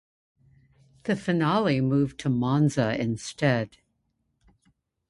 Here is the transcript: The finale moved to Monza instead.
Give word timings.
The 1.03 1.15
finale 1.15 1.79
moved 1.79 2.19
to 2.21 2.29
Monza 2.29 2.99
instead. 2.99 3.77